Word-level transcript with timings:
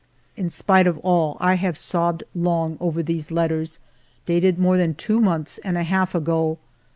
In 0.35 0.49
spite 0.49 0.87
of 0.87 0.97
all, 1.05 1.37
I 1.39 1.57
have 1.57 1.77
sobbed 1.77 2.23
long 2.33 2.75
over 2.79 3.03
these 3.03 3.29
letters, 3.29 3.77
dated 4.25 4.57
more 4.57 4.75
than 4.79 4.95
two 4.95 5.21
months 5.21 5.59
and 5.59 5.77
a 5.77 5.83
half 5.83 6.15
ago. 6.15 6.57